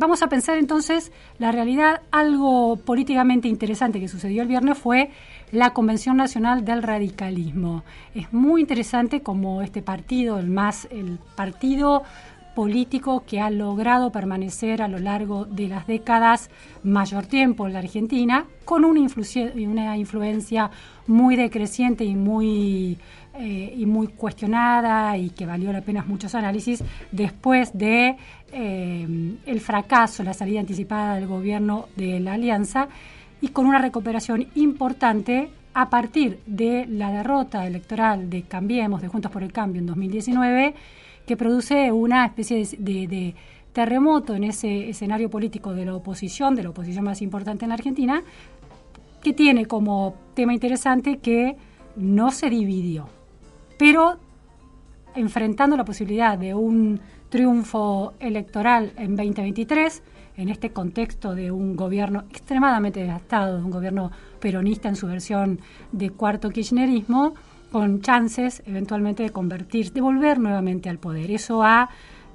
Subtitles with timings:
[0.00, 2.00] vamos a pensar entonces la realidad.
[2.10, 5.10] Algo políticamente interesante que sucedió el viernes fue
[5.52, 7.84] la Convención Nacional del Radicalismo.
[8.14, 12.02] Es muy interesante como este partido, el más, el partido
[12.60, 16.50] político que ha logrado permanecer a lo largo de las décadas
[16.82, 20.70] mayor tiempo en la Argentina, con una, una influencia
[21.06, 22.98] muy decreciente y muy,
[23.32, 28.16] eh, y muy cuestionada y que valió la pena muchos análisis después de
[28.52, 32.88] eh, el fracaso, la salida anticipada del gobierno de la Alianza
[33.40, 39.32] y con una recuperación importante a partir de la derrota electoral de Cambiemos, de Juntos
[39.32, 40.74] por el Cambio en 2019
[41.30, 43.36] que produce una especie de,
[43.72, 47.76] terremoto en ese escenario político de la oposición, de la oposición más importante en la
[47.76, 48.24] Argentina,
[49.22, 51.56] que tiene como tema interesante que
[51.94, 53.06] no se dividió,
[53.78, 54.16] pero
[55.14, 56.98] enfrentando la posibilidad de un
[57.28, 60.02] triunfo electoral en 2023,
[60.36, 65.60] en este contexto de un gobierno extremadamente desgastado, de un gobierno peronista en su versión
[65.92, 67.34] de cuarto kirchnerismo,
[67.70, 71.30] con chances eventualmente de convertirse, de volver nuevamente al poder.
[71.30, 71.90] Eso ha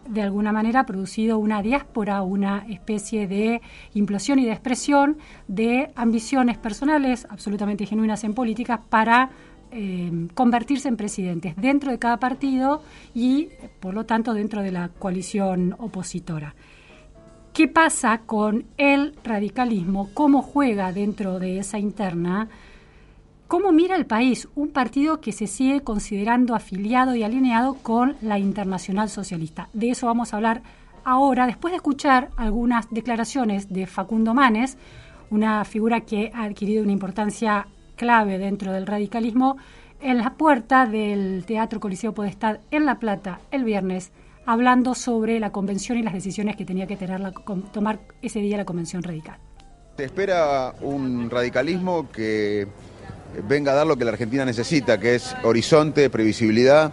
[0.07, 3.61] de alguna manera producido una diáspora, una especie de
[3.93, 9.29] implosión y de expresión de ambiciones personales absolutamente genuinas en políticas para
[9.71, 12.83] eh, convertirse en presidentes dentro de cada partido
[13.13, 13.49] y,
[13.79, 16.55] por lo tanto, dentro de la coalición opositora.
[17.51, 20.09] ¿Qué pasa con el radicalismo?
[20.13, 22.49] ¿Cómo juega dentro de esa interna?
[23.47, 28.39] ¿Cómo mira el país un partido que se sigue considerando afiliado y alineado con la
[28.39, 29.69] Internacional Socialista?
[29.71, 30.63] De eso vamos a hablar
[31.03, 34.77] ahora, después de escuchar algunas declaraciones de Facundo Manes,
[35.29, 39.57] una figura que ha adquirido una importancia clave dentro del radicalismo,
[40.01, 44.11] en la puerta del Teatro Coliseo Podestad en La Plata el viernes,
[44.47, 46.97] hablando sobre la convención y las decisiones que tenía que
[47.71, 49.37] tomar ese día la convención radical.
[49.97, 52.67] Se espera un radicalismo que
[53.47, 56.91] venga a dar lo que la Argentina necesita, que es horizonte, previsibilidad,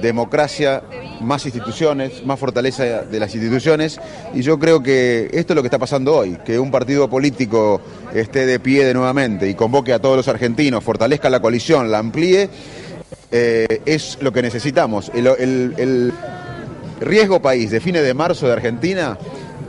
[0.00, 0.82] democracia,
[1.20, 4.00] más instituciones, más fortaleza de las instituciones.
[4.34, 7.80] Y yo creo que esto es lo que está pasando hoy, que un partido político
[8.14, 11.98] esté de pie de nuevamente y convoque a todos los argentinos, fortalezca la coalición, la
[11.98, 12.48] amplíe,
[13.30, 15.10] eh, es lo que necesitamos.
[15.14, 16.12] El, el
[17.00, 19.18] riesgo país de fines de marzo de Argentina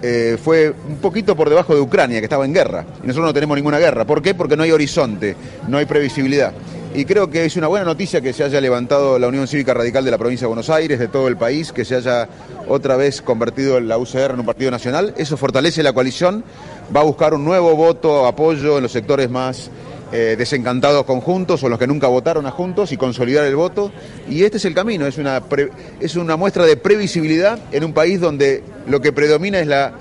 [0.06, 2.86] eh, fue un poquito por debajo de Ucrania, que estaba en guerra.
[3.02, 4.04] Y nosotros no tenemos ninguna guerra.
[4.06, 4.36] ¿Por qué?
[4.36, 5.38] Porque no hay horizonte,
[5.70, 6.52] no hay previsibilidad.
[6.94, 10.04] Y creo que es una buena noticia que se haya levantado la Unión Cívica Radical
[10.04, 12.28] de la provincia de Buenos Aires, de todo el país, que se haya
[12.68, 15.14] otra vez convertido la UCR en un partido nacional.
[15.16, 16.44] Eso fortalece la coalición,
[16.94, 19.72] va a buscar un nuevo voto, apoyo en los sectores más
[20.16, 23.92] eh, desencantados con Juntos o los que nunca votaron a Juntos y consolidar el voto.
[24.30, 25.42] Y este es el camino, es una,
[26.00, 29.94] es una muestra de previsibilidad en un país donde lo que predomina es la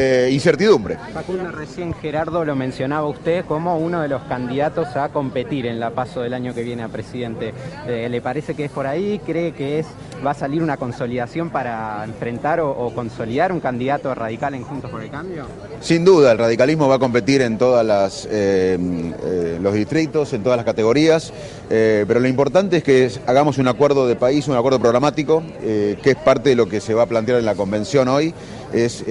[0.00, 0.96] eh, incertidumbre.
[1.12, 5.90] Facundo, recién Gerardo lo mencionaba usted como uno de los candidatos a competir en la
[5.90, 7.52] paso del año que viene a presidente.
[7.84, 9.20] Eh, ¿Le parece que es por ahí?
[9.26, 9.88] ¿Cree que es
[10.24, 15.02] va a salir una consolidación para enfrentar o, consolidar un candidato radical en Juntos por
[15.02, 15.46] el Cambio?
[15.80, 20.64] Sin duda, el radicalismo va a competir en todos eh, los distritos, en todas las
[20.64, 21.32] categorías,
[21.68, 26.16] pero lo importante es que hagamos un acuerdo de país, un acuerdo programático, que es
[26.16, 28.32] parte de lo que se va a plantear en la convención hoy.
[28.72, 29.04] Es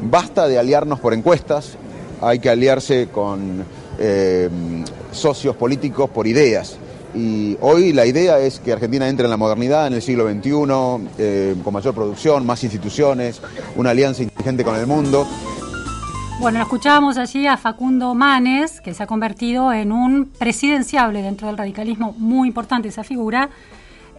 [0.00, 1.76] Basta de aliarnos por encuestas,
[2.20, 3.64] hay que aliarse con
[3.98, 4.48] eh,
[5.12, 6.78] socios políticos por ideas.
[7.14, 11.08] Y hoy la idea es que Argentina entre en la modernidad en el siglo XXI,
[11.18, 13.40] eh, con mayor producción, más instituciones,
[13.76, 15.26] una alianza inteligente con el mundo.
[16.40, 21.58] Bueno, escuchábamos allí a Facundo Manes, que se ha convertido en un presidenciable dentro del
[21.58, 23.50] radicalismo, muy importante esa figura,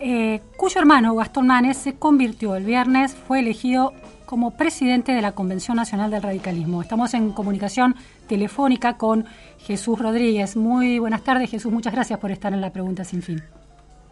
[0.01, 3.93] eh, cuyo hermano Gastón Manes se convirtió el viernes, fue elegido
[4.29, 6.83] como presidente de la Convención Nacional del Radicalismo.
[6.83, 7.95] Estamos en comunicación
[8.27, 9.25] telefónica con
[9.57, 10.55] Jesús Rodríguez.
[10.55, 11.71] Muy buenas tardes, Jesús.
[11.71, 13.41] Muchas gracias por estar en la pregunta sin fin.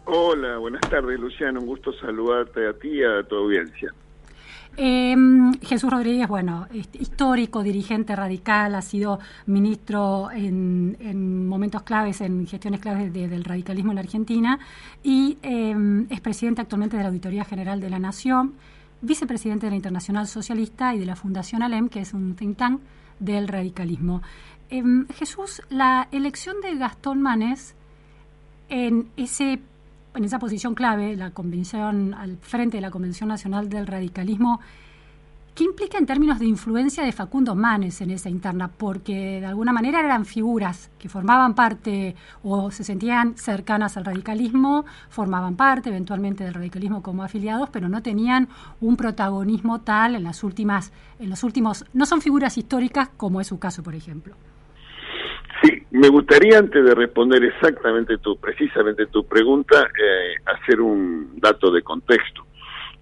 [0.06, 1.60] Hola, buenas tardes, Luciano.
[1.60, 3.94] Un gusto saludarte a ti y a tu audiencia.
[4.76, 12.80] Em, Jesús Rodríguez, bueno, histórico, dirigente radical, ha sido ministro en, momentos claves, en gestiones
[12.80, 14.58] claves del radicalismo en la Argentina
[15.00, 18.54] y em, es presidente actualmente de la Auditoría General de la Nación
[19.00, 22.80] vicepresidente de la Internacional Socialista y de la Fundación ALEM, que es un think tank
[23.18, 24.22] del radicalismo.
[24.70, 27.74] Em, Jesús, la elección de Gastón Manes
[28.68, 29.60] en, ese,
[30.14, 34.60] en esa posición clave, la convención al frente de la Convención Nacional del Radicalismo,
[35.58, 38.68] ¿Qué implica en términos de influencia de Facundo Manes en esa interna?
[38.68, 42.14] Porque de alguna manera eran figuras que formaban parte
[42.44, 48.04] o se sentían cercanas al radicalismo, formaban parte eventualmente del radicalismo como afiliados, pero no
[48.04, 48.46] tenían
[48.80, 53.48] un protagonismo tal en las últimas, en los últimos, no son figuras históricas como es
[53.48, 54.36] su caso, por ejemplo.
[55.60, 61.72] Sí, me gustaría antes de responder exactamente tu, precisamente tu pregunta, eh, hacer un dato
[61.72, 62.47] de contexto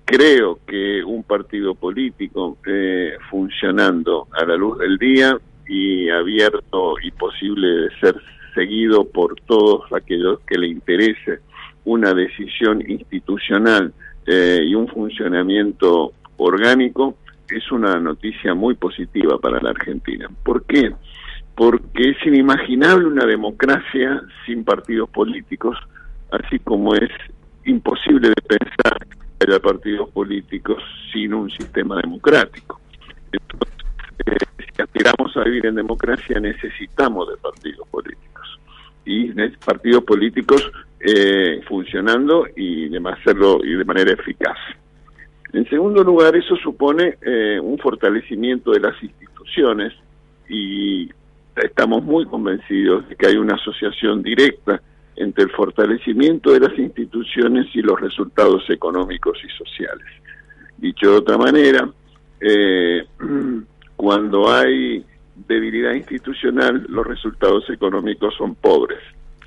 [0.06, 5.36] creo que un partido político eh, funcionando a la luz del día
[5.68, 8.14] y abierto y posible de ser
[8.54, 11.40] seguido por todos aquellos que le interese
[11.84, 13.92] una decisión institucional
[14.26, 17.16] eh, y un funcionamiento orgánico
[17.50, 20.28] es una noticia muy positiva para la Argentina.
[20.44, 20.92] ¿Por qué?
[21.56, 25.76] Porque es inimaginable una democracia sin partidos políticos,
[26.30, 27.10] así como es
[27.64, 29.06] imposible de pensar
[29.40, 32.80] haya partidos políticos sin un sistema democrático.
[33.32, 33.74] Entonces,
[34.26, 38.60] eh, si aspiramos a vivir en democracia, necesitamos de partidos políticos.
[39.04, 39.32] Y
[39.64, 43.00] partidos políticos eh, funcionando y de
[43.64, 44.56] y de manera eficaz.
[45.52, 49.92] En segundo lugar, eso supone eh, un fortalecimiento de las instituciones
[50.48, 51.08] y
[51.54, 54.82] estamos muy convencidos de que hay una asociación directa
[55.16, 60.06] entre el fortalecimiento de las instituciones y los resultados económicos y sociales.
[60.76, 61.88] Dicho de otra manera,
[62.40, 63.04] eh,
[63.96, 65.04] cuando hay
[65.48, 69.00] debilidad institucional, los resultados económicos son pobres,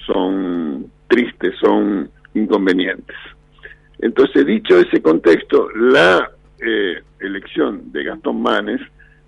[0.06, 3.16] son tristes, son inconvenientes.
[4.00, 8.81] Entonces, dicho ese contexto, la eh, elección de Gastón Manes,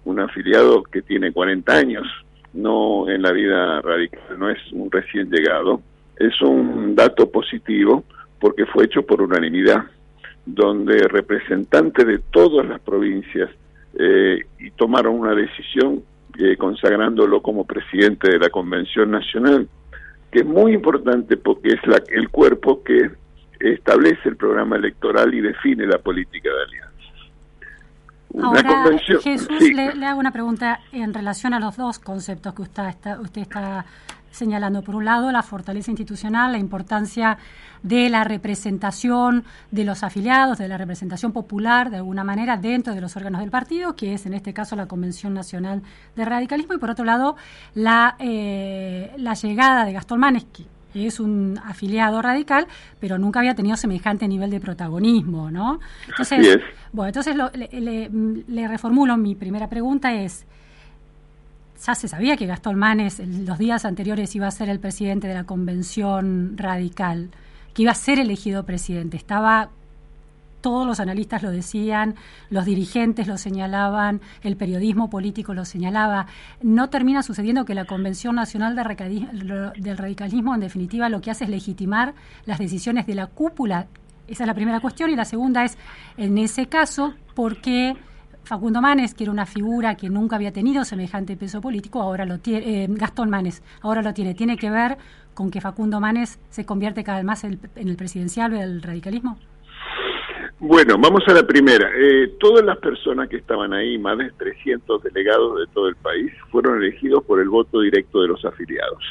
[0.06, 2.08] un afiliado que tiene 40 años,
[2.54, 5.82] no en la vida radical, no es un recién llegado,
[6.22, 8.04] es un dato positivo
[8.40, 9.84] porque fue hecho por unanimidad,
[10.46, 13.50] donde representantes de todas las provincias
[13.98, 16.04] eh, y tomaron una decisión
[16.40, 19.68] eh, consagrándolo como presidente de la Convención Nacional,
[20.32, 23.12] que es muy importante porque es la, el cuerpo que
[23.60, 26.92] establece el programa electoral y define la política de alianzas.
[28.42, 32.88] Ahora, Jesús, le, le, hago una pregunta en relación a los dos conceptos que usted
[32.88, 33.86] está, usted está
[34.32, 37.38] señalando, por un lado, la fortaleza institucional, la importancia
[37.84, 43.02] de la representación de los afiliados, de la representación popular, de alguna manera, dentro de
[43.02, 45.82] los órganos del partido, que es en este caso la Convención Nacional
[46.16, 47.36] de Radicalismo, y por otro lado,
[47.74, 50.46] la, eh, la llegada de Gastón Manes,
[50.94, 52.68] que es un afiliado radical,
[53.00, 55.80] pero nunca había tenido semejante nivel de protagonismo, ¿no?
[56.08, 56.60] Entonces,
[56.92, 58.10] bueno, entonces le,
[58.48, 60.46] le reformulo mi primera pregunta es,
[61.86, 65.34] ya se sabía que Gastón Manes los días anteriores iba a ser el presidente de
[65.34, 67.30] la convención radical,
[67.74, 69.18] que iba a ser elegido presidente.
[69.18, 69.70] Estaba,
[70.62, 72.16] todos los analistas lo decían,
[72.52, 76.28] los dirigentes lo señalaban, el periodismo político lo señalaba.
[76.62, 81.46] No termina sucediendo que la Convención Nacional de del Radicalismo, en definitiva, lo que hace
[81.46, 82.14] es legitimar
[82.46, 83.88] las decisiones de la cúpula.
[84.28, 85.10] Esa es la primera cuestión.
[85.10, 85.78] Y la segunda es,
[86.16, 87.98] en ese caso, ¿por qué
[88.44, 92.40] Facundo Manes, que era una figura que nunca había tenido semejante peso político, ahora lo
[92.40, 94.34] tiene, eh, Gastón Manes, ahora lo tiene.
[94.34, 94.98] ¿Tiene que ver
[95.34, 99.38] con que Facundo Manes se convierte cada vez más en el presidencial del radicalismo?
[100.60, 101.90] Bueno, vamos a la primera.
[101.96, 106.32] Eh, todas las personas que estaban ahí, más de 300 delegados de todo el país,
[106.52, 109.04] fueron elegidos por el voto directo de los afiliados,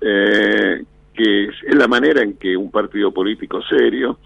[0.00, 4.18] eh, que es, la manera en que un partido político serio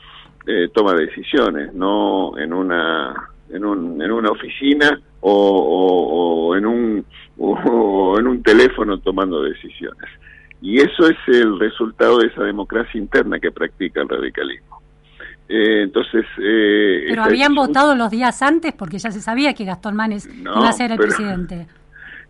[0.74, 7.04] toma decisiones, no en una en, un, en una oficina o, en un,
[7.38, 10.10] o en un teléfono tomando decisiones.
[10.60, 14.82] Y eso es el resultado de esa democracia interna que practica el radicalismo.
[15.46, 19.94] Eh, entonces, eh, pero habían votado los días antes porque ya se sabía que Gastón
[19.94, 21.66] Manes iba a ser el presidente.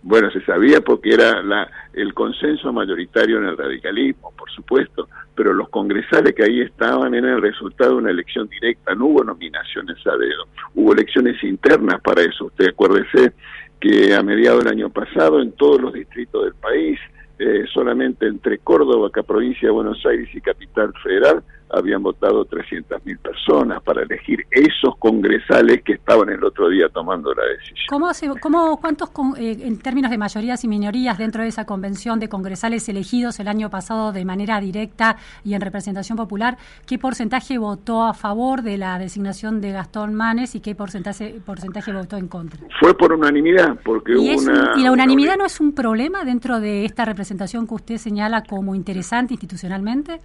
[0.07, 5.55] Bueno, se sabía porque era la, el consenso mayoritario en el radicalismo, por supuesto, pero
[5.55, 9.97] los congresales que ahí estaban eran el resultado de una elección directa, no hubo nominaciones
[10.07, 12.45] a dedo, hubo elecciones internas para eso.
[12.45, 13.33] Usted acuérdese
[13.81, 17.01] que a mediados del año pasado en todos los distritos del país,
[17.39, 23.83] eh, solamente entre Córdoba, provincia de Buenos Aires y Capital Federal, habían votado 300.000 personas
[23.83, 27.87] para elegir esos congresales que estaban el otro día tomando la decisión.
[27.89, 32.29] ¿Cómo, cómo cuántos, eh, en términos de mayorías y minorías, dentro de esa convención de
[32.29, 36.57] congresales elegidos el año pasado de manera directa y en representación popular,
[36.87, 41.93] qué porcentaje votó a favor de la designación de Gastón Manes y qué porcentaje, porcentaje
[41.93, 42.61] votó en contra?
[42.81, 46.85] Fue por unanimidad, porque ¿Y, una, ¿Y la unanimidad no es un problema dentro de
[46.85, 50.21] esta representación que usted señala como interesante institucionalmente?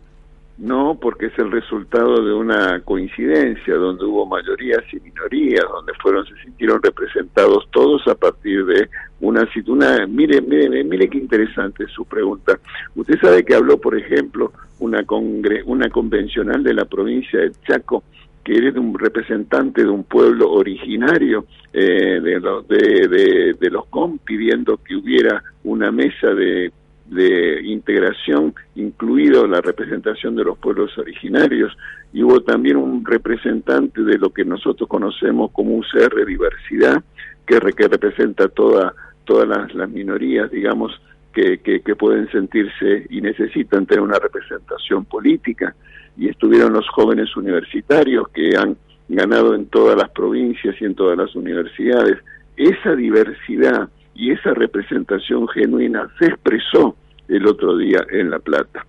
[0.59, 6.25] No porque es el resultado de una coincidencia donde hubo mayorías y minorías, donde fueron
[6.25, 8.89] se sintieron representados todos a partir de
[9.21, 12.59] una una mire mire mire qué interesante su pregunta.
[12.95, 18.03] Usted sabe que habló, por ejemplo, una congre, una convencional de la provincia de Chaco
[18.43, 24.17] que eres un representante de un pueblo originario eh, de, de, de, de los COM
[24.17, 26.71] pidiendo que hubiera una mesa de
[27.09, 31.75] de integración, incluido la representación de los pueblos originarios,
[32.13, 37.03] y hubo también un representante de lo que nosotros conocemos como UCR Diversidad,
[37.45, 38.93] que, que representa toda,
[39.25, 41.01] todas las, minorías, digamos,
[41.33, 45.75] que, que, pueden sentirse y necesitan tener una representación política,
[46.17, 48.75] y estuvieron los jóvenes universitarios que han
[49.07, 52.17] ganado en todas las provincias y en todas las universidades.
[52.57, 56.93] Esa diversidad y esa representación genuina se expresó
[57.29, 58.85] el otro día en La Plata.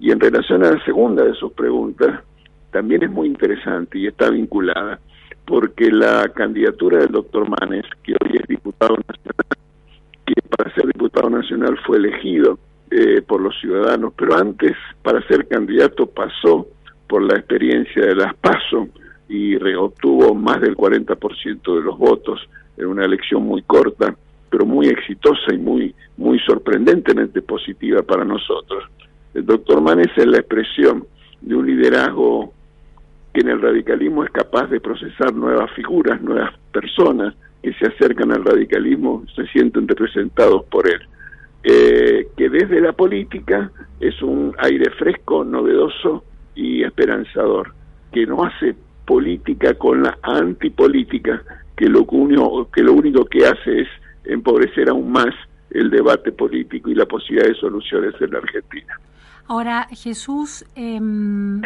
[0.00, 2.24] Y en relación a la segunda de sus preguntas,
[2.72, 4.98] también es muy interesante y está vinculada,
[5.44, 9.46] porque la candidatura del doctor Manes, que hoy es diputado nacional,
[10.26, 12.58] que para ser diputado nacional fue elegido
[12.90, 16.66] eh, por los ciudadanos, pero antes para ser candidato pasó
[17.08, 18.88] por la experiencia de las PASO
[19.28, 22.40] y obtuvo más del 40% de los votos
[22.76, 24.16] en una elección muy corta
[24.56, 28.84] pero muy exitosa y muy, muy sorprendentemente positiva para nosotros.
[29.34, 31.04] El doctor Manes es la expresión
[31.42, 32.54] de un liderazgo
[33.34, 38.32] que en el radicalismo es capaz de procesar nuevas figuras, nuevas personas que se acercan
[38.32, 41.02] al radicalismo, se sienten representados por él.
[41.62, 43.70] Eh, que desde la política
[44.00, 47.74] es un aire fresco, novedoso y esperanzador,
[48.10, 51.42] que no hace política con la antipolítica,
[51.76, 52.06] que lo,
[52.74, 53.88] que lo único que hace es
[54.26, 55.34] empobrecer aún más
[55.70, 58.98] el debate político y la posibilidad de soluciones en la Argentina.
[59.48, 61.62] Ahora, Jesús, em,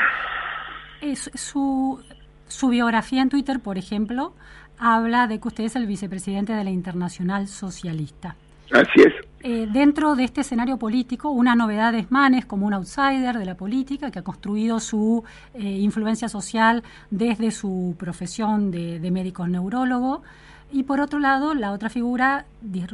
[1.35, 2.03] su,
[2.47, 4.35] su biografía en Twitter, por ejemplo,
[4.79, 8.37] habla de que usted es el vicepresidente de la Internacional Socialista.
[8.73, 9.15] Así es.
[9.43, 13.57] Eh, dentro de este escenario político, una novedad es Manes como un outsider de la
[13.57, 15.25] política que ha construido su
[15.55, 20.23] eh, influencia social desde su profesión de, de médico neurólogo.
[20.73, 22.47] Y por otro lado, la otra figura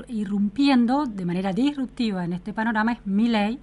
[0.09, 3.59] irrumpiendo de manera disruptiva en este panorama es Milley,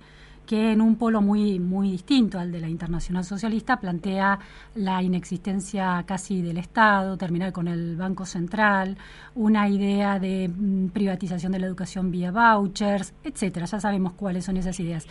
[0.45, 4.39] que en un polo muy, muy distinto al de la Internacional Socialista plantea
[4.75, 8.97] la inexistencia casi del Estado, terminar con el Banco Central,
[9.35, 13.65] una idea de mm, privatización de la educación vía vouchers, etcétera.
[13.65, 15.07] Ya sabemos cuáles son esas ideas.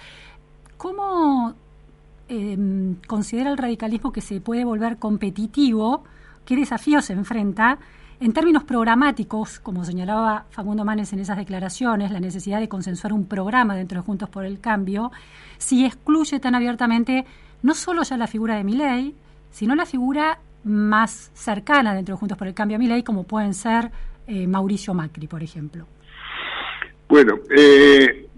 [0.76, 1.54] ¿Cómo
[2.28, 6.04] em, considera el radicalismo que se puede volver competitivo?
[6.44, 7.78] ¿Qué desafíos se enfrenta?
[8.23, 13.26] En términos programáticos, como señalaba Facundo Manes en esas declaraciones, la necesidad de consensuar un
[13.26, 15.11] programa dentro de Juntos por el Cambio,
[15.59, 17.25] si excluye tan abiertamente
[17.64, 19.17] no solo ya la figura de Milei,
[19.50, 23.55] sino la figura más cercana dentro de Juntos por el Cambio a Milei, como pueden
[23.55, 23.91] ser
[24.29, 25.88] eh, Mauricio Macri, por ejemplo.
[27.09, 28.29] Bueno, eh,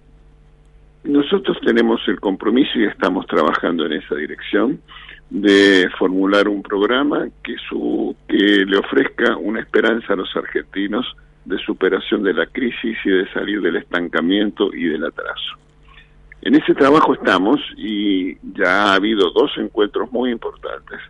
[1.04, 4.80] nosotros tenemos el compromiso y estamos trabajando en esa dirección
[5.30, 11.06] de formular un programa que, su, que le ofrezca una esperanza a los argentinos
[11.44, 15.58] de superación de la crisis y de salir del estancamiento y del atraso.
[16.42, 21.00] En ese trabajo estamos y ya ha habido dos encuentros muy importantes.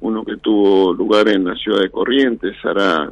[0.00, 3.10] Uno que tuvo lugar en la ciudad de Corrientes, hará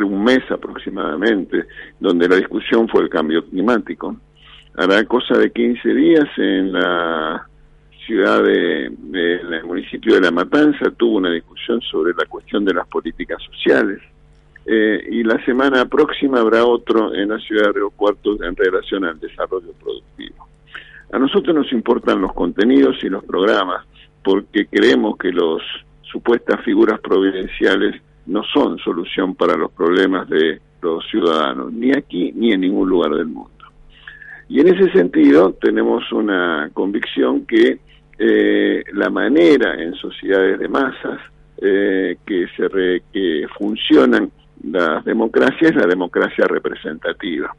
[0.00, 1.66] un mes aproximadamente,
[2.00, 4.16] donde la discusión fue el cambio climático.
[4.76, 7.46] Hará cosa de 15 días en la
[8.06, 12.86] ciudad de, el municipio de La Matanza tuvo una discusión sobre la cuestión de las
[12.88, 14.00] políticas sociales.
[14.64, 19.04] Eh, y la semana próxima habrá otro en la ciudad de Río Cuarto en relación
[19.04, 20.46] al desarrollo productivo.
[21.12, 23.84] A nosotros nos importan los contenidos y los programas
[24.22, 25.60] porque creemos que los
[26.02, 32.52] supuestas figuras providenciales no son solución para los problemas de los ciudadanos, ni aquí ni
[32.52, 33.50] en ningún lugar del mundo.
[34.48, 37.80] Y en ese sentido tenemos una convicción que
[38.24, 41.18] eh, la manera en sociedades de masas
[41.60, 44.30] eh, que, se que funcionan
[44.62, 47.52] las democracias es la democracia representativa.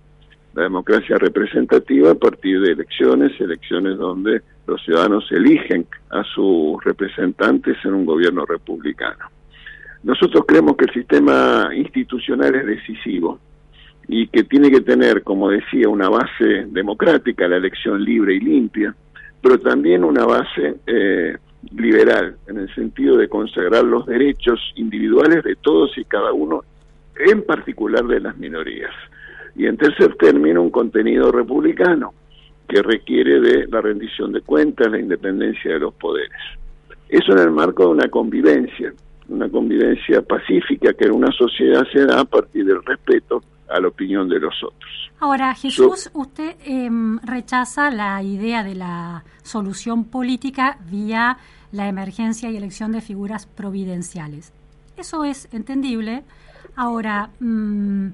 [0.54, 7.76] La democracia representativa a partir de elecciones, elecciones donde los ciudadanos eligen a sus representantes
[7.84, 9.26] en un gobierno republicano.
[10.04, 13.38] Nosotros creemos que el sistema institucional es decisivo
[14.08, 18.96] y que tiene que tener, como decía, una base democrática, la elección libre y limpia,
[19.44, 21.36] pero también una base eh,
[21.76, 26.64] liberal, en el sentido de consagrar los derechos individuales de todos y cada uno,
[27.18, 28.94] en particular de las minorías.
[29.58, 32.14] Y en tercer término, un contenido republicano,
[32.70, 36.40] que requiere de la rendición de cuentas, la independencia de los poderes.
[37.10, 38.94] Eso en el marco de una convivencia,
[39.28, 43.88] una convivencia pacífica que en una sociedad se da a partir del respeto a la
[43.88, 44.92] opinión de los otros.
[45.20, 51.38] Ahora, Jesús, usted em, rechaza la idea de la solución política vía
[51.72, 54.54] la emergencia y elección de figuras providenciales.
[54.96, 56.24] Eso es entendible.
[56.76, 58.10] Ahora, mm,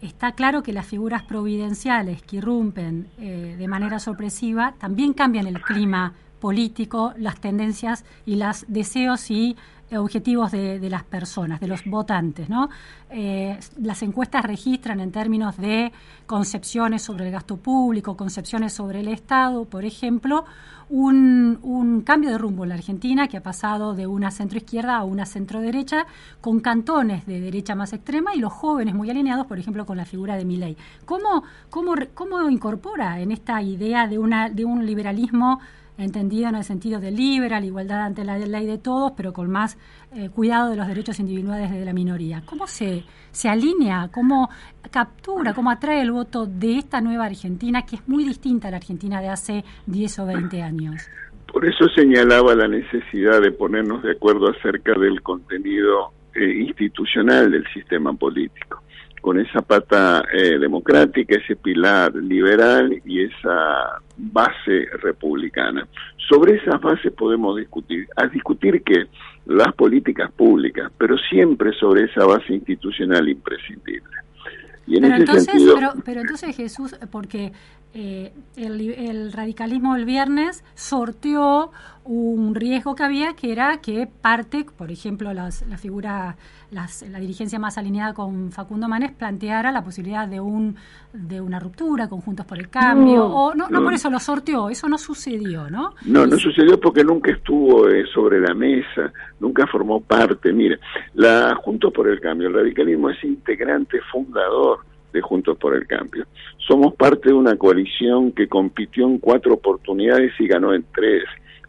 [0.00, 5.60] está claro que las figuras providenciales que irrumpen eh, de manera sorpresiva también cambian el
[5.60, 9.56] clima político, las tendencias y los deseos y
[9.98, 12.48] objetivos de, las personas, de los votantes.
[12.48, 12.68] ¿no?
[13.10, 15.92] Eh, las encuestas registran en términos de
[16.26, 20.44] concepciones sobre el gasto público, concepciones sobre el Estado, por ejemplo,
[20.90, 25.24] un, cambio de rumbo en la Argentina que ha pasado de una centroizquierda a una
[25.24, 26.06] centroderecha,
[26.40, 30.04] con cantones de derecha más extrema y los jóvenes muy alineados, por ejemplo, con la
[30.04, 30.76] figura de Milley.
[31.04, 35.60] ¿Cómo, cómo, cómo incorpora en esta idea de, una, de un liberalismo
[36.04, 39.78] entendido en el sentido de liberal, igualdad ante la ley de todos, pero con más
[40.14, 42.42] eh, cuidado de los derechos individuales de la minoría.
[42.46, 44.48] ¿Cómo se, se alinea, cómo
[44.90, 48.78] captura, cómo atrae el voto de esta nueva Argentina, que es muy distinta a la
[48.78, 51.02] Argentina de hace 10 o 20 años?
[51.52, 57.66] Por eso señalaba la necesidad de ponernos de acuerdo acerca del contenido eh, institucional del
[57.72, 58.82] sistema político
[59.20, 65.86] con esa pata eh, democrática, ese pilar liberal y esa base republicana.
[66.28, 69.06] Sobre esas bases podemos discutir, a discutir que
[69.46, 74.16] las políticas públicas, pero siempre sobre esa base institucional imprescindible.
[74.86, 77.52] Y en pero, ese entonces, sentido, pero, entonces Jesús, porque
[77.92, 81.72] eh, el, radicalismo el viernes sorteó
[82.04, 86.36] un riesgo que había, que era que parte, por ejemplo, las, la figura,
[86.70, 90.76] las, la dirigencia más alineada con Facundo Manes planteara la posibilidad de un
[91.12, 94.70] de una ruptura, conjuntos por el cambio, no, o no, no, por eso lo sorteó,
[94.70, 95.94] eso no sucedió, ¿no?
[96.06, 100.52] No, no sucedió porque nunca estuvo eh, sobre la mesa, nunca formó parte.
[100.52, 100.78] Mire,
[101.14, 104.80] la Juntos por el Cambio, el radicalismo es integrante fundador
[105.12, 106.26] de Juntos por el Cambio.
[106.58, 111.24] Somos parte de una coalición que compitió en cuatro oportunidades y ganó en tres,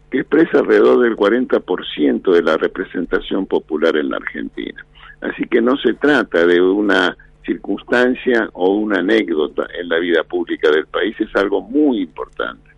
[0.09, 4.85] que expresa alrededor del 40% de la representación popular en la Argentina.
[5.21, 10.69] Así que no se trata de una circunstancia o una anécdota en la vida pública
[10.69, 12.69] del país, es algo muy importante,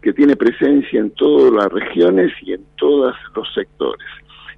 [0.00, 4.06] que tiene presencia en todas las regiones y en todos los sectores.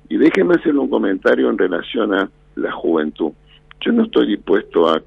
[0.09, 3.33] Y déjeme hacer un comentario en relación a la juventud.
[3.85, 5.03] Yo no estoy dispuesto a,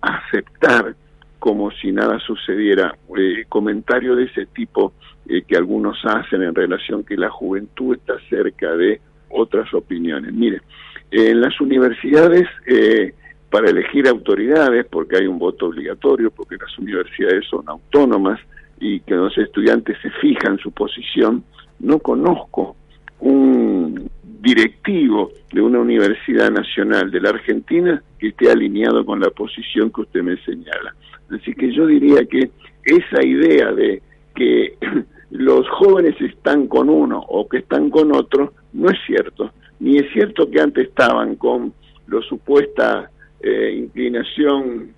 [0.00, 0.96] aceptar
[1.38, 4.94] como si nada sucediera eh, comentarios de ese tipo
[5.26, 10.32] eh, que algunos hacen en relación que la juventud está cerca de otras opiniones.
[10.32, 10.62] Mire,
[11.10, 13.14] en las universidades eh,
[13.50, 18.40] para elegir autoridades, porque hay un voto obligatorio, porque las universidades son autónomas
[18.80, 21.44] y que los estudiantes se fijan su posición,
[21.78, 22.74] no conozco
[23.20, 24.10] un
[24.44, 30.02] directivo de una universidad nacional de la Argentina que esté alineado con la posición que
[30.02, 30.94] usted me señala.
[31.30, 32.50] Así que yo diría que
[32.84, 34.02] esa idea de
[34.34, 34.76] que
[35.30, 39.50] los jóvenes están con uno o que están con otro no es cierto.
[39.80, 41.72] Ni es cierto que antes estaban con
[42.06, 44.90] la supuesta eh, inclinación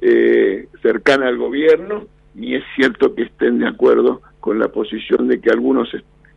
[0.00, 5.40] eh, cercana al gobierno, ni es cierto que estén de acuerdo con la posición de
[5.40, 5.88] que algunos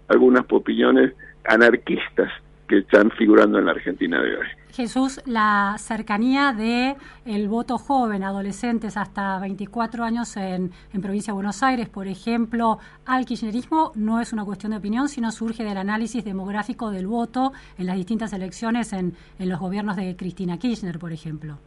[0.08, 1.14] algunas opiniones
[1.46, 2.32] anarquistas
[2.68, 4.46] que están figurando en la Argentina de hoy.
[4.74, 11.36] Jesús, la cercanía de el voto joven, adolescentes hasta 24 años en, en, provincia de
[11.36, 15.78] Buenos Aires, por ejemplo, al kirchnerismo no es una cuestión de opinión, sino surge del
[15.78, 21.00] análisis demográfico del voto en las distintas elecciones en, en los gobiernos de Cristina Kirchner,
[21.00, 21.58] por ejemplo.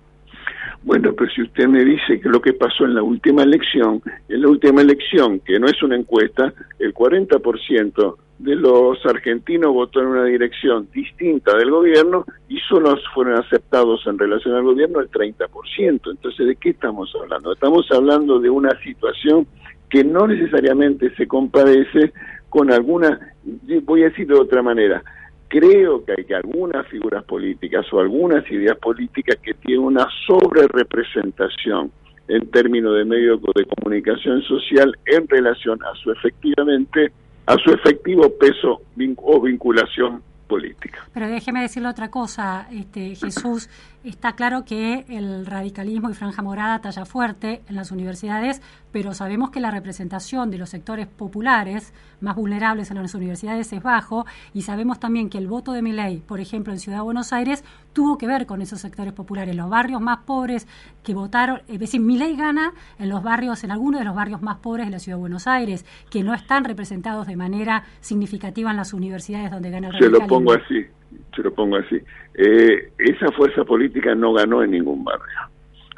[0.83, 4.43] Bueno, pero si usted me dice que lo que pasó en la última elección, en
[4.43, 10.07] la última elección, que no es una encuesta, el 40% de los argentinos votó en
[10.07, 16.11] una dirección distinta del gobierno y solo fueron aceptados en relación al gobierno el 30%.
[16.11, 17.53] Entonces, ¿de qué estamos hablando?
[17.53, 19.47] Estamos hablando de una situación
[19.91, 22.13] que no necesariamente se compadece
[22.49, 23.35] con alguna,
[23.83, 25.03] voy a decir de otra manera,
[25.49, 31.91] creo que hay que algunas figuras políticas o algunas ideas políticas que tienen una sobre-representación
[32.29, 37.11] en términos de medios de comunicación social en relación a su efectivamente
[37.49, 38.83] a su efectivo peso
[39.17, 41.07] o vinculación política.
[41.15, 43.71] Pero déjeme decirle otra cosa, este, Jesús.
[44.05, 49.51] Está claro que el radicalismo y franja morada talla fuerte en las universidades, pero sabemos
[49.51, 54.63] que la representación de los sectores populares más vulnerables en las universidades es bajo y
[54.63, 58.19] sabemos también que el voto de Miley, por ejemplo, en Ciudad de Buenos Aires, tuvo
[58.19, 60.69] que ver con esos sectores populares, los barrios más pobres
[61.03, 64.59] que votaron, es decir, Miley gana en los barrios, en algunos de los barrios más
[64.59, 68.77] pobres de la Ciudad de Buenos Aires, que no están representados de manera significativa en
[68.77, 70.19] las universidades donde gana el radicalismo.
[70.19, 70.98] Se lo pongo así
[71.35, 72.01] se lo pongo así.
[72.35, 75.27] Eh, esa fuerza política no ganó en ningún barrio.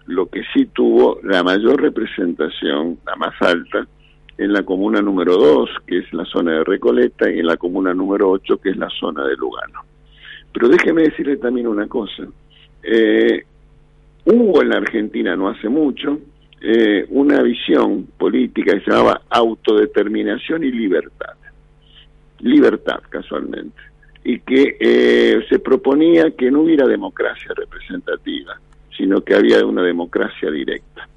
[0.07, 3.87] Lo que sí tuvo la mayor representación, la más alta,
[4.39, 7.93] en la comuna número 2, que es la zona de Recoleta, y en la comuna
[7.93, 9.81] número 8, que es la zona de Lugano.
[10.53, 12.27] Pero déjeme decirle también una cosa.
[12.83, 13.45] Eh,
[14.25, 16.19] hubo en la Argentina no hace mucho
[16.61, 21.35] eh, una visión política que se llamaba autodeterminación y libertad.
[22.41, 23.90] Libertad, casualmente
[24.25, 28.61] y que eh, se proponía que no hubiera democracia representativa,
[28.97, 31.09] sino que había una democracia directa,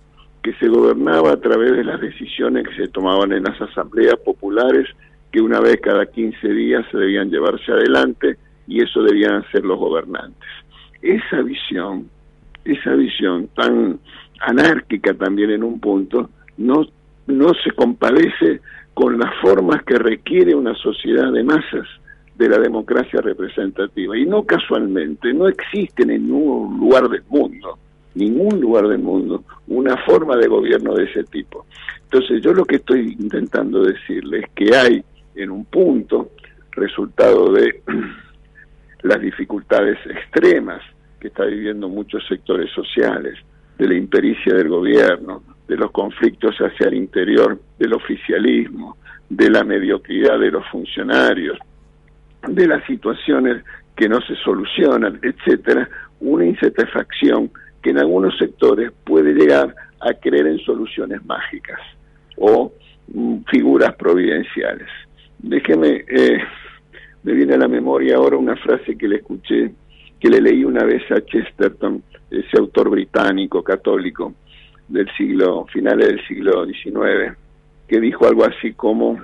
[0.41, 4.87] que se gobernaba a través de las decisiones que se tomaban en las asambleas populares,
[5.31, 8.37] que una vez cada 15 días se debían llevarse adelante
[8.67, 10.49] y eso debían ser los gobernantes.
[11.01, 12.09] Esa visión,
[12.63, 13.99] esa visión tan
[14.39, 16.85] anárquica también en un punto, no,
[17.27, 18.61] no se compadece
[18.93, 21.87] con las formas que requiere una sociedad de masas
[22.35, 24.17] de la democracia representativa.
[24.17, 27.77] Y no casualmente, no existe en ningún lugar del mundo,
[28.15, 31.65] ningún lugar del mundo, una forma de gobierno de ese tipo.
[32.03, 35.03] Entonces yo lo que estoy intentando decirle es que hay
[35.35, 36.29] en un punto,
[36.71, 37.81] resultado de
[39.03, 40.81] las dificultades extremas
[41.19, 43.37] que está viviendo muchos sectores sociales,
[43.77, 48.97] de la impericia del gobierno, de los conflictos hacia el interior del oficialismo,
[49.29, 51.57] de la mediocridad de los funcionarios,
[52.47, 53.63] de las situaciones
[53.95, 55.87] que no se solucionan, etcétera,
[56.19, 57.51] una insatisfacción
[57.81, 61.79] que en algunos sectores puede llegar a creer en soluciones mágicas
[62.37, 62.73] o
[63.13, 64.87] mm, figuras providenciales.
[65.39, 66.39] Déjeme, eh,
[67.23, 69.71] me viene a la memoria ahora una frase que le escuché,
[70.19, 72.01] que le leí una vez a Chesterton,
[72.31, 74.33] ese autor británico católico
[74.87, 77.37] del siglo, finales del siglo XIX,
[77.87, 79.19] que dijo algo así como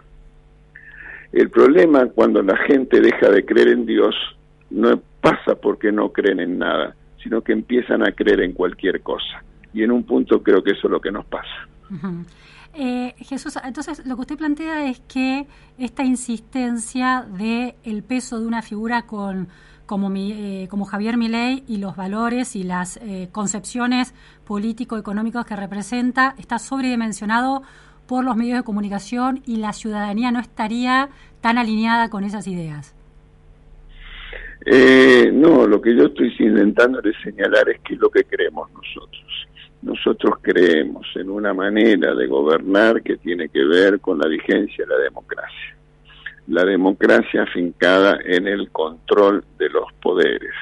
[1.31, 4.15] el problema cuando la gente deja de creer en Dios
[4.69, 9.43] no pasa porque no creen en nada, sino que empiezan a creer en cualquier cosa.
[9.73, 11.67] Y en un punto creo que eso es lo que nos pasa.
[12.73, 18.45] Eh, Jesús, entonces lo que usted plantea es que esta insistencia de el peso de
[18.45, 19.47] una figura con
[19.85, 24.13] como, eh, como Javier Milei y los valores y las eh, concepciones
[24.45, 27.63] político-económicos que representa está sobredimensionado
[28.09, 31.09] por los medios de comunicación y la ciudadanía no estaría
[31.41, 32.95] tan alineada con esas ideas?
[34.65, 39.47] Eh, no, lo que yo estoy intentando señalar es que es lo que creemos nosotros.
[39.83, 44.91] Nosotros creemos en una manera de gobernar que tiene que ver con la vigencia de
[44.91, 45.75] la democracia.
[46.47, 50.55] La democracia afincada en el control de los poderes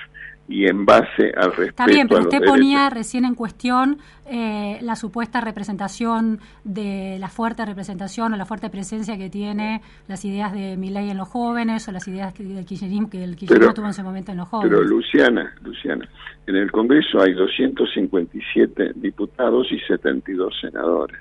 [0.47, 1.69] y en base al respeto.
[1.69, 7.65] Está bien, pero usted ponía recién en cuestión eh, la supuesta representación de la fuerte
[7.65, 11.91] representación o la fuerte presencia que tiene las ideas de Milei en los jóvenes o
[11.91, 14.71] las ideas del kirchnerismo que el kirchnerismo tuvo en ese momento en los jóvenes.
[14.71, 16.07] Pero Luciana, Luciana,
[16.45, 21.19] en el Congreso hay 257 diputados y 72 senadores.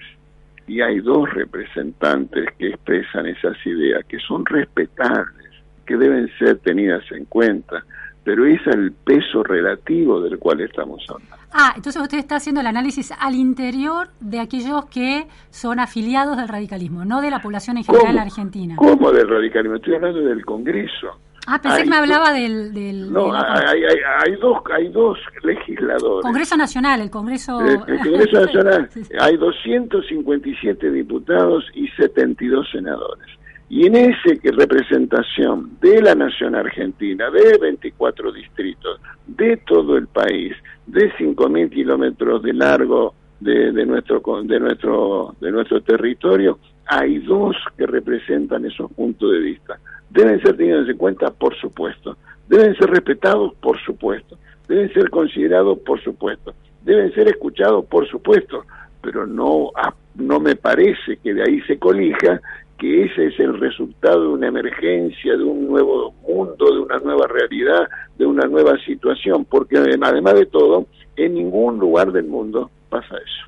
[0.68, 5.50] Y hay dos representantes que expresan esas ideas que son respetables,
[5.84, 7.84] que deben ser tenidas en cuenta
[8.26, 11.36] pero es el peso relativo del cual estamos hablando.
[11.52, 16.48] Ah, entonces usted está haciendo el análisis al interior de aquellos que son afiliados del
[16.48, 18.74] radicalismo, no de la población en general argentina.
[18.76, 19.76] ¿Cómo del radicalismo?
[19.76, 21.20] Estoy hablando del Congreso.
[21.46, 23.12] Ah, pensé que me hablaba del...
[23.12, 23.84] no, hay,
[24.24, 26.22] hay, dos, hay dos legisladores.
[26.22, 27.60] Congreso Nacional, el Congreso...
[27.60, 28.90] El, Congreso Nacional.
[29.20, 33.28] Hay 257 diputados y 72 senadores.
[33.68, 40.54] Y en que representación de la nación argentina, de 24 distritos, de todo el país,
[40.86, 47.56] de 5.000 kilómetros de largo de, de, nuestro, de, nuestro, de nuestro territorio, hay dos
[47.76, 49.78] que representan esos puntos de vista.
[50.10, 52.16] Deben ser tenidos en cuenta, por supuesto.
[52.48, 54.38] Deben ser respetados, por supuesto.
[54.68, 56.54] Deben ser considerados, por supuesto.
[56.84, 58.64] Deben ser escuchados, por supuesto.
[59.02, 59.72] Pero no,
[60.14, 62.40] no me parece que de ahí se colija
[62.78, 67.26] que ese es el resultado de una emergencia, de un nuevo mundo, de una nueva
[67.26, 70.86] realidad, de una nueva situación, porque además de todo,
[71.16, 73.46] en ningún lugar del mundo pasa eso.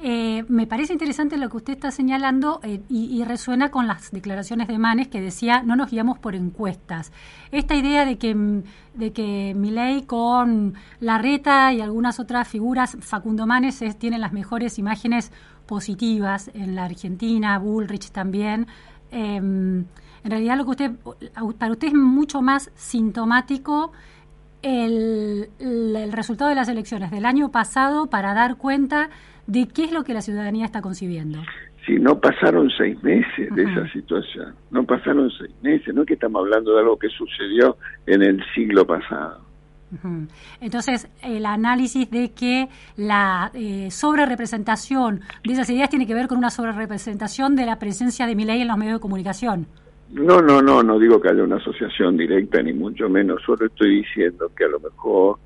[0.00, 4.68] Eh, me parece interesante lo que usted está señalando eh, y, resuena con las declaraciones
[4.68, 7.12] de Manes que decía no nos guiamos por encuestas.
[7.50, 8.62] Esta idea de que,
[8.94, 14.78] de que Milei con Larreta y algunas otras figuras, Facundo Manes es, tienen las mejores
[14.78, 15.32] imágenes
[15.68, 18.66] positivas en la Argentina, Bullrich también.
[19.12, 19.84] Em,
[20.24, 20.90] en realidad lo que usted,
[21.58, 23.92] para usted es mucho más sintomático
[24.62, 29.10] el, el, resultado de las elecciones del año pasado para dar cuenta
[29.46, 31.38] de qué es lo que la ciudadanía está concibiendo.
[31.86, 36.14] Si no pasaron seis meses de esa situación, no pasaron seis meses, no es que
[36.14, 37.76] estamos hablando de algo que sucedió
[38.06, 39.47] en el siglo pasado.
[40.60, 46.38] Entonces, el análisis de que la eh, sobrerepresentación de esas ideas tiene que ver con
[46.38, 49.66] una sobrerepresentación de la presencia de mi ley en los medios de comunicación.
[50.10, 53.96] No, no, no, no digo que haya una asociación directa, ni mucho menos, solo estoy
[53.96, 55.36] diciendo que a lo mejor,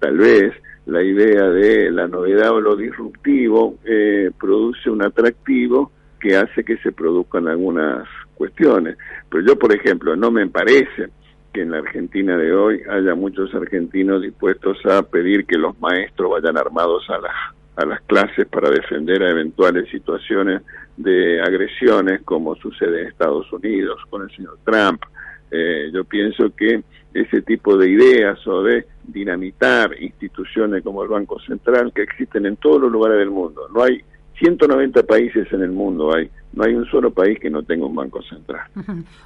[0.00, 0.54] tal vez,
[0.86, 6.78] la idea de la novedad o lo disruptivo eh, produce un atractivo que hace que
[6.78, 8.96] se produzcan algunas cuestiones.
[9.28, 11.10] Pero yo, por ejemplo, no me parece
[11.60, 16.56] en la Argentina de hoy haya muchos argentinos dispuestos a pedir que los maestros vayan
[16.56, 17.34] armados a las,
[17.76, 20.62] a las clases para defender a eventuales situaciones
[20.96, 25.02] de agresiones como sucede en Estados Unidos con el señor Trump.
[25.50, 26.82] Eh, yo pienso que
[27.14, 32.56] ese tipo de ideas o de dinamitar instituciones como el Banco Central que existen en
[32.56, 33.68] todos los lugares del mundo.
[33.72, 34.02] No hay
[34.38, 37.94] 190 países en el mundo, hay no hay un solo país que no tenga un
[37.94, 38.66] banco central.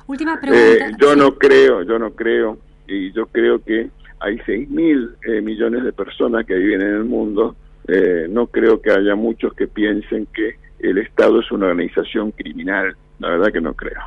[0.06, 0.88] Última pregunta.
[0.88, 5.40] Eh, yo no creo, yo no creo y yo creo que hay 6 mil eh,
[5.40, 7.56] millones de personas que viven en el mundo.
[7.88, 12.94] Eh, no creo que haya muchos que piensen que el Estado es una organización criminal.
[13.18, 14.00] La verdad que no creo.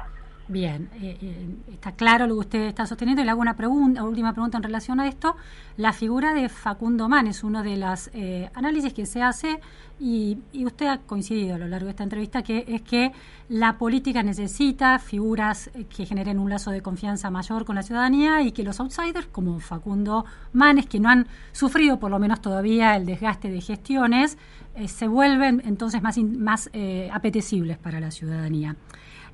[0.47, 3.21] Bien, eh, eh, está claro lo que usted está sosteniendo.
[3.21, 5.35] Y le hago una pregunta, última pregunta en relación a esto.
[5.75, 9.59] La figura de Facundo Man es uno de los eh, análisis que se hace
[9.99, 13.11] y, usted ha coincidido a lo largo de esta entrevista que es que
[13.49, 18.51] la política necesita figuras que generen un lazo de confianza mayor con la ciudadanía y
[18.51, 23.05] que los outsiders, como Facundo Manes, que no han sufrido por lo menos todavía el
[23.05, 24.37] desgaste de gestiones,
[24.87, 26.69] se vuelven entonces más, más
[27.11, 28.75] apetecibles para la ciudadanía.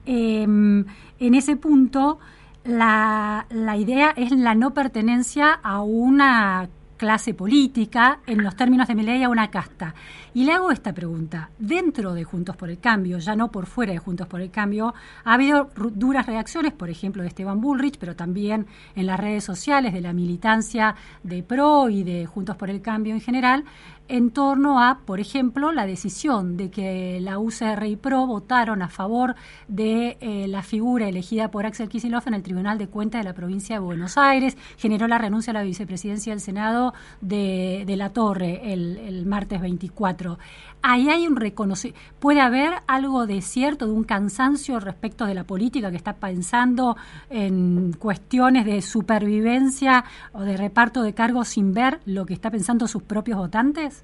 [0.06, 0.86] Em,
[1.20, 2.20] en ese punto,
[2.64, 6.70] la, la idea es la no pertenencia a una
[7.02, 9.96] clase política, en los términos de mi ley, a una casta.
[10.36, 11.50] Y le hago esta pregunta.
[11.58, 14.94] Dentro de Juntos por el Cambio, ya no por fuera de Juntos por el Cambio,
[15.24, 19.94] ha habido duras reacciones, por ejemplo, de Esteban Bullrich, pero también en las redes sociales
[19.94, 23.66] de la militancia de PRO y de Juntos por el Cambio en general,
[24.12, 28.90] en torno a, por ejemplo, la decisión de que la UCR y PRO votaron a
[28.90, 29.36] favor
[29.70, 33.34] de eh, la figura elegida por Axel Kicillof en el Tribunal de Cuentas de la
[33.34, 38.10] provincia de Buenos Aires, generó la renuncia a la vicepresidencia del Senado de, de la
[38.10, 40.38] Torre el, el martes 24.
[40.84, 45.44] Ahí hay un reconocimiento, puede haber algo de cierto, de un cansancio respecto de la
[45.44, 46.96] política que está pensando
[47.30, 52.88] en cuestiones de supervivencia o de reparto de cargos sin ver lo que está pensando
[52.88, 54.04] sus propios votantes?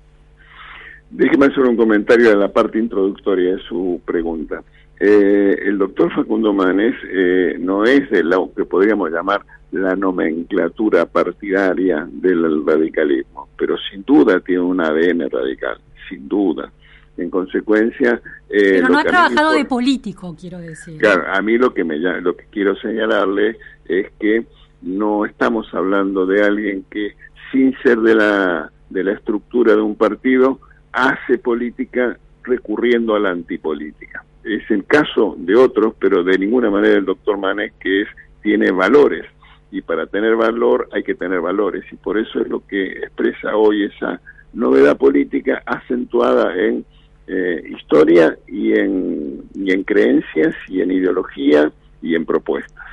[1.09, 4.61] Déjeme hacer un comentario en la parte introductoria de su pregunta.
[4.99, 11.07] Eh, el doctor Facundo Manes eh, no es de lo que podríamos llamar la nomenclatura
[11.07, 16.71] partidaria del radicalismo, pero sin duda tiene un ADN radical sin duda.
[17.17, 18.21] En consecuencia...
[18.49, 20.99] Eh, Pero no ha trabajado de político, quiero decir.
[20.99, 24.45] Claro, a mí lo que, me, lo que quiero señalarle es que
[24.81, 27.15] no estamos hablando de alguien que
[27.51, 30.59] sin ser de la, de la estructura de un partido
[30.91, 34.23] hace política recurriendo a la antipolítica.
[34.43, 38.07] Es el caso de otros, pero de ninguna manera el doctor Manes, que es,
[38.41, 39.25] tiene valores.
[39.71, 41.83] Y para tener valor hay que tener valores.
[41.91, 44.21] Y por eso es lo que expresa hoy esa
[44.57, 46.83] novedad política acentuada en
[47.27, 52.85] eh, historia y en, y en creencias y en ideología y en propuestas.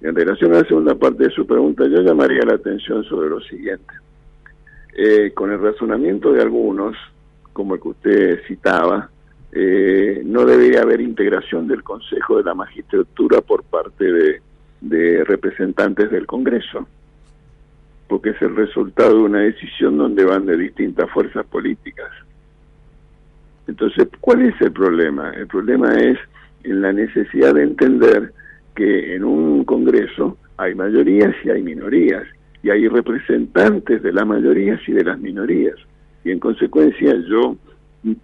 [0.00, 3.40] En relación a la segunda parte de su pregunta, yo llamaría la atención sobre lo
[3.42, 3.92] siguiente.
[4.94, 6.96] Eh, con el razonamiento de algunos,
[7.52, 9.10] como el que usted citaba,
[9.52, 14.40] eh, no debería haber integración del Consejo de la Magistratura por parte
[14.80, 16.86] de representantes del Congreso
[18.12, 22.10] porque es el resultado de una decisión donde van de distintas fuerzas políticas.
[23.66, 25.30] Entonces, ¿cuál es el problema?
[25.30, 26.18] El problema es
[26.62, 28.34] en la necesidad de entender
[28.74, 32.24] que en un Congreso hay mayorías y hay minorías,
[32.62, 35.76] y hay representantes de las mayorías y de las minorías.
[36.22, 37.56] Y en consecuencia yo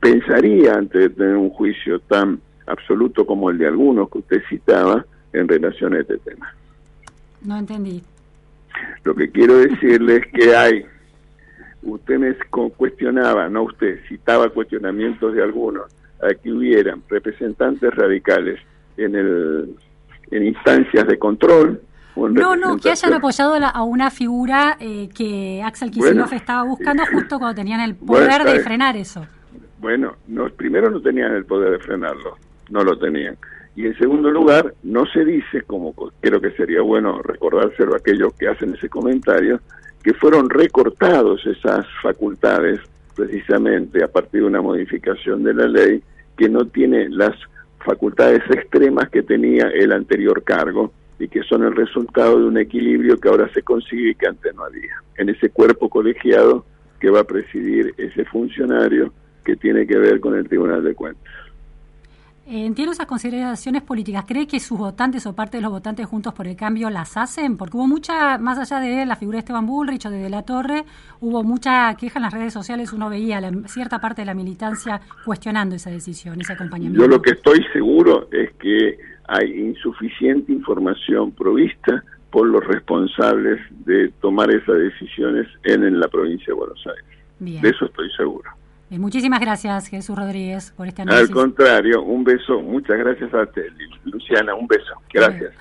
[0.00, 5.06] pensaría, antes de tener un juicio tan absoluto como el de algunos que usted citaba,
[5.32, 6.54] en relación a este tema.
[7.42, 8.02] No entendí.
[9.04, 10.86] Lo que quiero decirles es que hay
[11.82, 12.34] usted me
[12.76, 15.84] cuestionaba, no usted, citaba cuestionamientos de algunos,
[16.20, 18.60] a que hubieran representantes radicales
[18.96, 19.76] en, el,
[20.30, 21.80] en instancias de control.
[22.16, 27.38] No, no, que hayan apoyado a una figura eh, que Axel Kicillof estaba buscando justo
[27.38, 29.24] cuando tenían el poder de frenar eso.
[29.78, 32.36] Bueno, no, primero no tenían el poder de frenarlo,
[32.70, 33.36] no lo tenían.
[33.78, 38.34] Y en segundo lugar, no se dice, como creo que sería bueno recordárselo a aquellos
[38.34, 39.60] que hacen ese comentario,
[40.02, 42.80] que fueron recortados esas facultades
[43.14, 46.02] precisamente a partir de una modificación de la ley
[46.36, 47.36] que no tiene las
[47.78, 53.16] facultades extremas que tenía el anterior cargo y que son el resultado de un equilibrio
[53.16, 55.00] que ahora se consigue y que antes no había.
[55.18, 56.66] En ese cuerpo colegiado
[56.98, 59.12] que va a presidir ese funcionario
[59.44, 61.47] que tiene que ver con el Tribunal de Cuentas.
[62.50, 64.24] Eh, entiendo esas consideraciones políticas.
[64.26, 67.58] ¿Cree que sus votantes o parte de los votantes juntos por el cambio las hacen?
[67.58, 70.42] Porque hubo mucha, más allá de la figura de Esteban Bullrich o de, de La
[70.44, 70.86] Torre,
[71.20, 72.94] hubo mucha queja en las redes sociales.
[72.94, 76.98] Uno veía la, cierta parte de la militancia cuestionando esa decisión, ese acompañamiento.
[76.98, 84.08] Yo lo que estoy seguro es que hay insuficiente información provista por los responsables de
[84.22, 87.04] tomar esas decisiones en, la provincia de Buenos Aires.
[87.40, 88.57] De eso estoy seguro.
[88.90, 91.28] Eh, muchísimas gracias, Jesús Rodríguez, por este análisis.
[91.28, 92.60] Al contrario, un beso.
[92.60, 93.60] Muchas gracias a ti,
[94.04, 94.54] Luciana.
[94.54, 94.94] Un beso.
[95.12, 95.52] Gracias.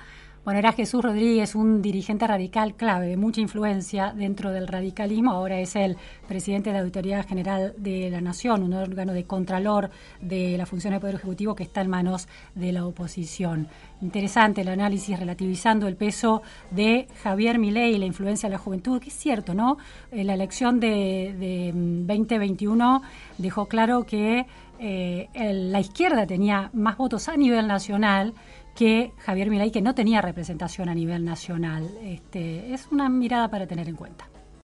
[0.48, 5.32] Bueno, era Jesús Rodríguez, un dirigente radical clave, de mucha influencia dentro del radicalismo.
[5.32, 9.90] Ahora es el presidente de la Auditoría General de la Nación, un órgano de contralor
[10.22, 13.68] de la función del Poder Ejecutivo que está en manos de la oposición.
[14.00, 19.02] Interesante el análisis relativizando el peso de Javier Milei y la influencia de la juventud,
[19.02, 19.76] que es cierto, ¿no?
[20.12, 23.02] La elección de, de 2021
[23.36, 24.46] dejó claro que
[24.80, 28.32] eh, la izquierda tenía más votos a nivel nacional
[28.78, 31.90] que Javier Milei, que no tenía representación a nivel nacional.
[32.00, 34.28] Este, es una mirada para tener en cuenta.